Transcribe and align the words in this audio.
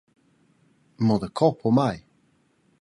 Mo 1.05 1.15
daco 1.21 1.47
pomai? 1.59 1.97